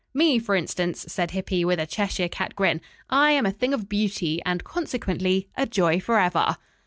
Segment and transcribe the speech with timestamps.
[0.15, 2.81] "Me, for instance," said Hippy, with a Cheshire cat grin.
[3.11, 6.57] "I am a thing of beauty, and, consequently, a joy forever."